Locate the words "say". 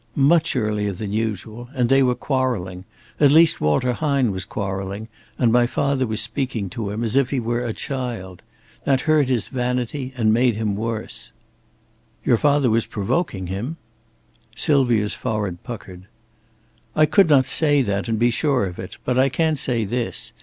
17.45-17.83, 19.55-19.85